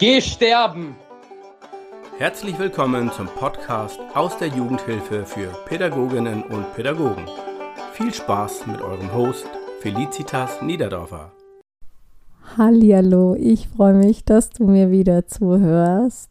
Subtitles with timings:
[0.00, 0.94] Geh sterben!
[2.18, 7.24] Herzlich willkommen zum Podcast aus der Jugendhilfe für Pädagoginnen und Pädagogen.
[7.94, 9.48] Viel Spaß mit eurem Host
[9.80, 11.32] Felicitas Niederdorfer.
[12.56, 16.30] Hallihallo, ich freue mich, dass du mir wieder zuhörst.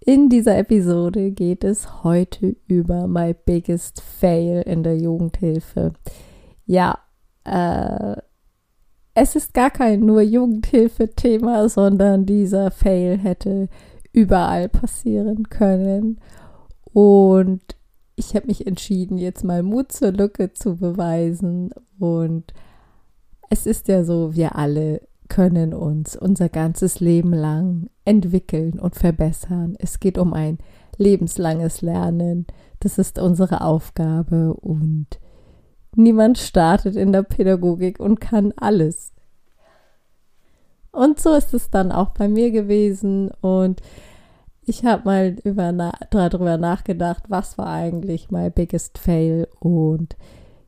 [0.00, 5.92] In dieser Episode geht es heute über my biggest fail in der Jugendhilfe.
[6.66, 6.98] Ja,
[7.44, 8.16] äh,
[9.20, 13.68] es ist gar kein nur Jugendhilfe-Thema, sondern dieser Fail hätte
[14.12, 16.20] überall passieren können.
[16.92, 17.62] Und
[18.14, 21.70] ich habe mich entschieden, jetzt mal Mut zur Lücke zu beweisen.
[21.98, 22.52] Und
[23.50, 29.74] es ist ja so, wir alle können uns unser ganzes Leben lang entwickeln und verbessern.
[29.78, 30.58] Es geht um ein
[30.96, 32.46] lebenslanges Lernen.
[32.80, 35.18] Das ist unsere Aufgabe und
[35.98, 39.12] niemand startet in der Pädagogik und kann alles.
[40.90, 43.82] Und so ist es dann auch bei mir gewesen und
[44.62, 50.16] ich habe mal über na darüber nachgedacht, was war eigentlich mein biggest fail und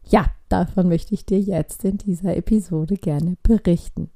[0.04, 4.10] ja, davon möchte ich dir jetzt in dieser Episode gerne berichten.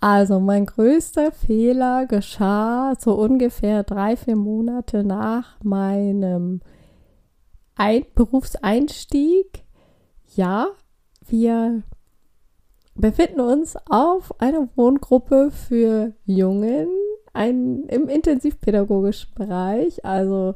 [0.00, 6.60] Also mein größter Fehler geschah so ungefähr drei, vier Monate nach meinem
[7.74, 9.64] Ein Berufseinstieg.
[10.34, 10.68] Ja,
[11.26, 11.82] wir
[12.94, 16.88] befinden uns auf einer Wohngruppe für Jungen
[17.32, 20.54] ein, im intensivpädagogischen Bereich, also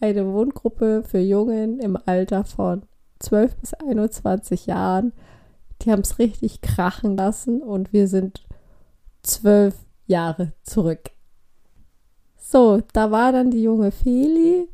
[0.00, 2.82] eine Wohngruppe für Jungen im Alter von
[3.20, 5.12] 12 bis 21 Jahren.
[5.82, 8.44] Die haben es richtig krachen lassen und wir sind
[9.22, 9.74] zwölf
[10.06, 11.10] Jahre zurück.
[12.36, 14.68] So, da war dann die junge Feli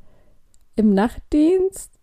[0.77, 1.98] im Nachtdienst.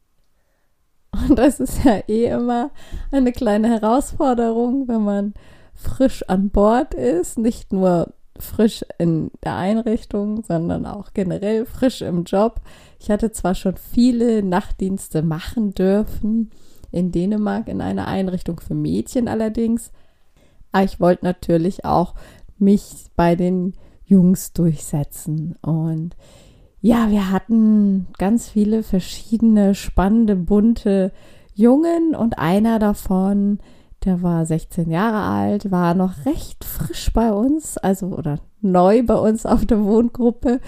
[1.28, 2.72] Und das ist ja eh immer
[3.12, 5.34] eine kleine Herausforderung, wenn man
[5.74, 12.24] frisch an Bord ist, nicht nur frisch in der Einrichtung, sondern auch generell frisch im
[12.24, 12.62] Job.
[13.00, 16.52] Ich hatte zwar schon viele Nachtdienste machen dürfen,
[16.92, 19.92] in Dänemark in einer Einrichtung für Mädchen allerdings,
[20.72, 22.16] aber ich wollte natürlich auch
[22.58, 23.74] mich bei den
[24.06, 25.56] Jungs durchsetzen.
[25.62, 26.16] Und
[26.86, 31.12] ja, wir hatten ganz viele verschiedene, spannende, bunte
[31.56, 33.58] Jungen und einer davon,
[34.04, 39.16] der war 16 Jahre alt, war noch recht frisch bei uns, also oder neu bei
[39.16, 40.60] uns auf der Wohngruppe.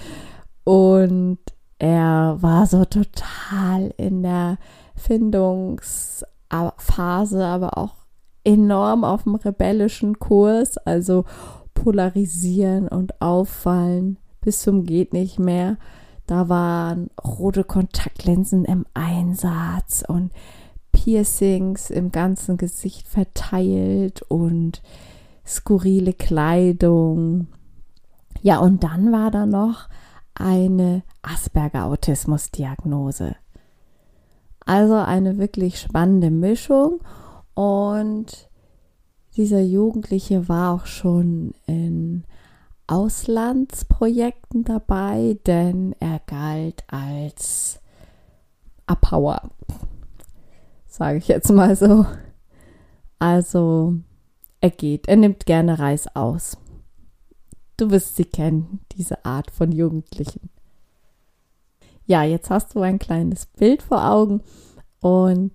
[0.63, 1.37] Und
[1.77, 4.57] er war so total in der
[4.95, 7.93] Findungsphase, aber auch
[8.43, 11.25] enorm auf dem rebellischen Kurs, also
[11.75, 14.17] polarisieren und auffallen
[14.47, 15.75] bis zum geht nicht mehr.
[16.27, 20.31] Da waren rote Kontaktlinsen im Einsatz und
[20.91, 24.81] Piercings im ganzen Gesicht verteilt und
[25.45, 27.47] skurrile Kleidung.
[28.41, 29.87] Ja, und dann war da noch
[30.33, 33.37] eine Asperger-Autismus-Diagnose.
[34.65, 36.99] Also eine wirklich spannende Mischung
[37.53, 38.49] und
[39.37, 42.25] dieser Jugendliche war auch schon in
[42.87, 47.79] Auslandsprojekten dabei, denn er galt als
[48.85, 49.49] Abhauer,
[50.87, 52.05] sage ich jetzt mal so.
[53.19, 53.95] Also
[54.61, 56.57] er geht, er nimmt gerne Reis aus.
[57.75, 60.49] Du wirst sie kennen, diese Art von Jugendlichen.
[62.05, 64.41] Ja, jetzt hast du ein kleines Bild vor Augen
[65.01, 65.51] und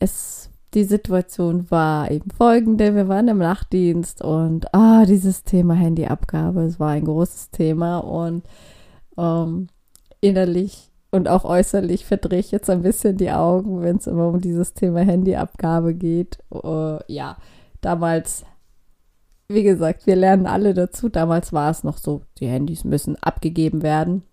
[0.00, 6.60] es die Situation war eben folgende: Wir waren im Nachtdienst und ah, dieses Thema Handyabgabe,
[6.60, 8.44] es war ein großes Thema und
[9.16, 9.68] ähm,
[10.20, 14.42] innerlich und auch äußerlich verdrehe ich jetzt ein bisschen die Augen, wenn es immer um
[14.42, 16.38] dieses Thema Handyabgabe geht.
[16.52, 17.38] Uh, ja,
[17.80, 18.44] damals,
[19.48, 21.08] wie gesagt, wir lernen alle dazu.
[21.08, 24.24] Damals war es noch so, die Handys müssen abgegeben werden.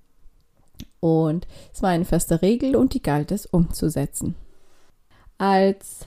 [1.00, 4.36] Und es war eine feste Regel und die galt es umzusetzen.
[5.38, 6.06] Als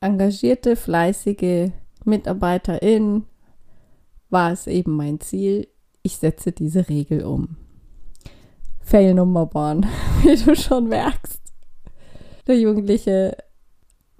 [0.00, 1.70] engagierte, fleißige
[2.04, 3.24] Mitarbeiterin
[4.30, 5.68] war es eben mein Ziel,
[6.02, 7.56] ich setze diese Regel um.
[8.80, 9.86] Fail Nummer one,
[10.22, 11.40] wie du schon merkst.
[12.46, 13.36] Der Jugendliche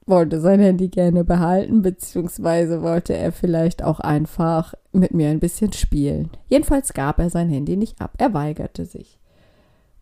[0.06, 5.73] wollte sein Handy gerne behalten, beziehungsweise wollte er vielleicht auch einfach mit mir ein bisschen
[5.73, 6.31] spielen.
[6.49, 8.15] Jedenfalls gab er sein Handy nicht ab.
[8.19, 9.19] Er weigerte sich.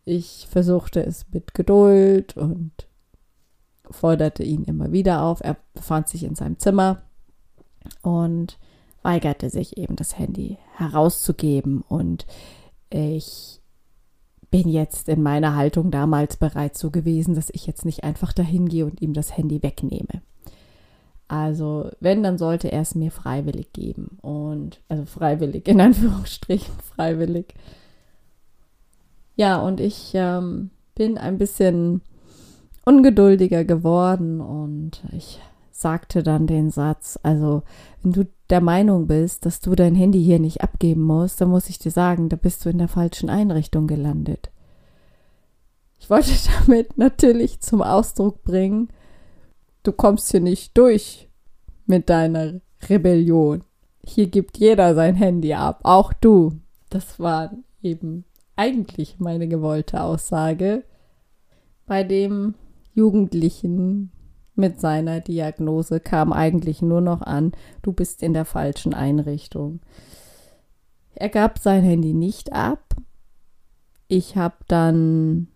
[0.04, 2.72] Ich versuchte es mit Geduld und
[3.90, 5.40] forderte ihn immer wieder auf.
[5.40, 7.02] Er befand sich in seinem Zimmer
[8.02, 8.58] und
[9.02, 11.82] weigerte sich eben das Handy herauszugeben.
[11.88, 12.26] Und
[12.90, 13.60] ich
[14.50, 18.68] bin jetzt in meiner Haltung damals bereits so gewesen, dass ich jetzt nicht einfach dahin
[18.68, 20.22] gehe und ihm das Handy wegnehme.
[21.28, 24.18] Also, wenn, dann sollte er es mir freiwillig geben.
[24.22, 27.54] Und, also freiwillig, in Anführungsstrichen, freiwillig.
[29.36, 32.00] Ja, und ich ähm, bin ein bisschen
[32.88, 35.40] ungeduldiger geworden und ich
[35.70, 37.62] sagte dann den Satz, also
[38.02, 41.68] wenn du der Meinung bist, dass du dein Handy hier nicht abgeben musst, dann muss
[41.68, 44.50] ich dir sagen, da bist du in der falschen Einrichtung gelandet.
[45.98, 46.30] Ich wollte
[46.60, 48.88] damit natürlich zum Ausdruck bringen,
[49.82, 51.28] du kommst hier nicht durch
[51.84, 53.64] mit deiner Rebellion.
[54.02, 56.54] Hier gibt jeder sein Handy ab, auch du.
[56.88, 57.52] Das war
[57.82, 58.24] eben
[58.56, 60.84] eigentlich meine gewollte Aussage.
[61.84, 62.54] Bei dem
[62.98, 64.10] Jugendlichen
[64.56, 69.78] mit seiner Diagnose kam eigentlich nur noch an, du bist in der falschen Einrichtung.
[71.14, 72.96] Er gab sein Handy nicht ab.
[74.08, 75.46] Ich habe dann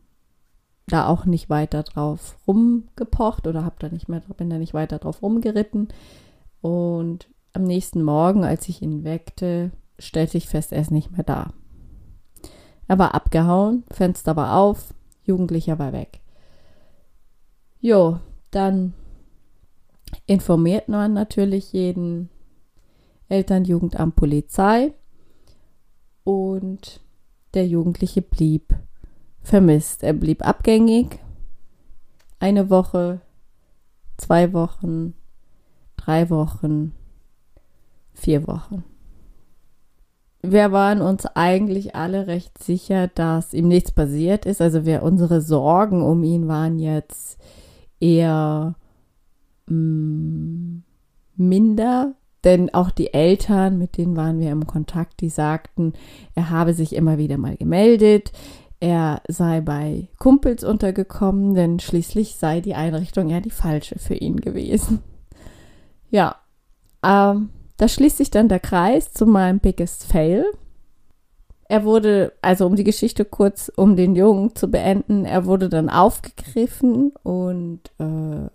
[0.86, 4.98] da auch nicht weiter drauf rumgepocht oder habe da nicht mehr bin da nicht weiter
[4.98, 5.88] drauf rumgeritten
[6.60, 11.24] und am nächsten Morgen, als ich ihn weckte, stellte ich fest, er ist nicht mehr
[11.24, 11.52] da.
[12.86, 14.94] Er war abgehauen, Fenster war auf,
[15.24, 16.21] Jugendlicher war weg.
[17.84, 18.20] Jo,
[18.52, 18.94] dann
[20.26, 22.28] informiert man natürlich jeden
[23.28, 24.94] Elternjugendamt Polizei
[26.22, 27.00] und
[27.54, 28.72] der Jugendliche blieb
[29.42, 30.04] vermisst.
[30.04, 31.18] Er blieb abgängig.
[32.38, 33.20] Eine Woche,
[34.16, 35.14] zwei Wochen,
[35.96, 36.94] drei Wochen,
[38.14, 38.84] vier Wochen.
[40.40, 44.60] Wir waren uns eigentlich alle recht sicher, dass ihm nichts passiert ist.
[44.60, 47.40] Also wir unsere Sorgen um ihn waren jetzt
[48.02, 48.74] eher
[49.66, 50.82] mm,
[51.36, 52.14] minder,
[52.44, 55.92] denn auch die Eltern, mit denen waren wir im Kontakt, die sagten,
[56.34, 58.32] er habe sich immer wieder mal gemeldet,
[58.80, 64.40] er sei bei Kumpels untergekommen, denn schließlich sei die Einrichtung ja die falsche für ihn
[64.40, 65.00] gewesen.
[66.10, 66.36] Ja,
[67.04, 70.44] ähm, da schließt sich dann der Kreis zu meinem Biggest Fail.
[71.68, 75.88] Er wurde, also um die Geschichte kurz, um den Jungen zu beenden, er wurde dann
[75.88, 78.48] aufgegriffen und äh,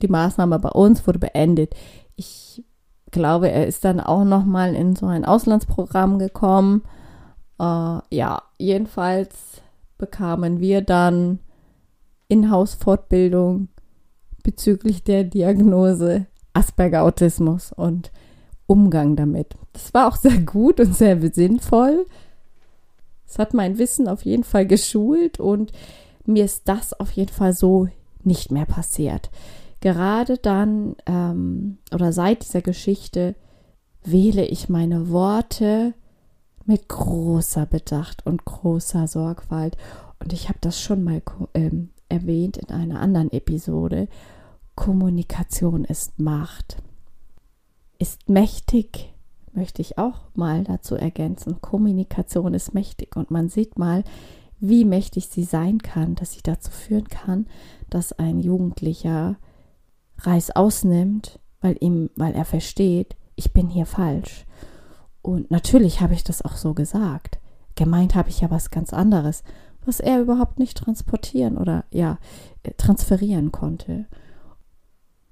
[0.00, 1.74] die Maßnahme bei uns wurde beendet.
[2.16, 2.64] Ich
[3.10, 6.82] glaube, er ist dann auch noch mal in so ein Auslandsprogramm gekommen.
[7.58, 9.62] Äh, ja, jedenfalls
[9.98, 11.40] bekamen wir dann
[12.28, 13.68] Inhouse-Fortbildung
[14.42, 18.10] bezüglich der Diagnose Asperger-Autismus und
[18.70, 19.56] Umgang damit.
[19.72, 22.06] Das war auch sehr gut und sehr sinnvoll.
[23.26, 25.72] Es hat mein Wissen auf jeden Fall geschult und
[26.24, 27.88] mir ist das auf jeden Fall so
[28.22, 29.30] nicht mehr passiert.
[29.80, 33.34] Gerade dann ähm, oder seit dieser Geschichte
[34.04, 35.94] wähle ich meine Worte
[36.64, 39.76] mit großer Bedacht und großer Sorgfalt.
[40.20, 41.22] Und ich habe das schon mal
[41.54, 44.06] ähm, erwähnt in einer anderen Episode.
[44.76, 46.76] Kommunikation ist Macht.
[48.00, 49.12] Ist mächtig
[49.52, 51.60] möchte ich auch mal dazu ergänzen.
[51.60, 54.04] Kommunikation ist mächtig und man sieht mal,
[54.58, 57.46] wie mächtig sie sein kann, dass sie dazu führen kann,
[57.88, 59.36] dass ein Jugendlicher
[60.18, 64.46] Reis ausnimmt, weil ihm, weil er versteht, ich bin hier falsch.
[65.22, 67.38] Und natürlich habe ich das auch so gesagt.
[67.74, 69.42] Gemeint habe ich ja was ganz anderes,
[69.84, 72.18] was er überhaupt nicht transportieren oder ja,
[72.76, 74.06] transferieren konnte.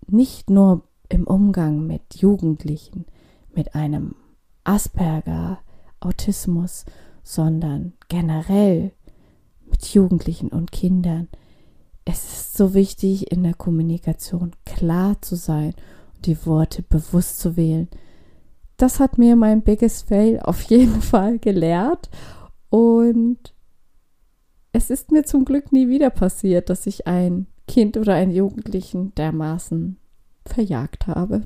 [0.06, 3.06] Nicht nur im Umgang mit Jugendlichen,
[3.54, 4.14] mit einem
[4.64, 5.58] Asperger,
[6.00, 6.84] Autismus,
[7.22, 8.92] sondern generell
[9.70, 11.28] mit Jugendlichen und Kindern.
[12.04, 15.74] Es ist so wichtig, in der Kommunikation klar zu sein
[16.16, 17.88] und die Worte bewusst zu wählen.
[18.76, 22.10] Das hat mir mein Biggest Fail auf jeden Fall gelehrt
[22.70, 23.54] und
[24.72, 29.14] es ist mir zum Glück nie wieder passiert, dass ich ein Kind oder einen Jugendlichen
[29.14, 29.98] dermaßen
[30.48, 31.42] verjagt habe.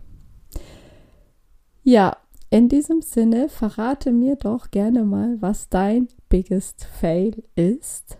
[1.82, 2.16] Ja,
[2.50, 8.18] in diesem Sinne verrate mir doch gerne mal, was dein biggest fail ist.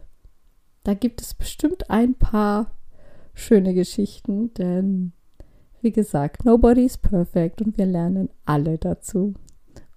[0.85, 2.75] Da gibt es bestimmt ein paar
[3.35, 5.13] schöne Geschichten, denn
[5.81, 9.35] wie gesagt, nobody is perfect und wir lernen alle dazu.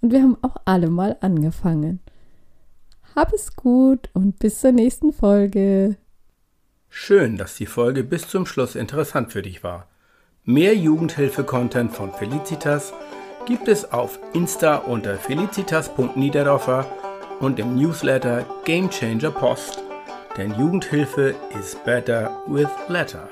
[0.02, 2.00] Und wir haben auch alle mal angefangen.
[3.16, 5.96] Hab es gut und bis zur nächsten Folge.
[6.90, 9.88] Schön, dass die Folge bis zum Schluss interessant für dich war.
[10.48, 12.94] Mehr Jugendhilfe-Content von Felicitas
[13.48, 16.86] gibt es auf Insta unter felicitas.niederdorfer
[17.40, 19.82] und im Newsletter Game Changer Post.
[20.38, 23.28] Denn Jugendhilfe is better with letter.